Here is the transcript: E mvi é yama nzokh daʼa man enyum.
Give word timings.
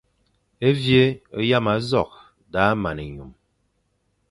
E 0.67 0.69
mvi 0.75 0.95
é 1.07 1.39
yama 1.49 1.73
nzokh 1.79 2.15
daʼa 2.51 2.73
man 2.81 2.97
enyum. 3.05 3.31